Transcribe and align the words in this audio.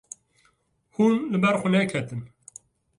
Hûn 0.95 1.13
li 1.31 1.37
ber 1.43 1.55
xwe 1.61 1.69
neketin. 1.71 2.21